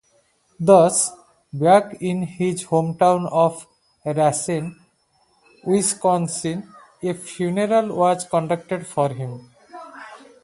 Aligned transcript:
Thus 0.59 1.11
back 1.53 2.01
in 2.01 2.23
his 2.23 2.63
hometown 2.65 3.31
of 3.31 3.67
Racine, 4.03 4.75
Wisconsin, 5.63 6.73
a 7.03 7.13
funeral 7.13 7.95
was 7.95 8.25
conducted 8.25 8.87
for 8.87 9.09
him. 9.09 9.51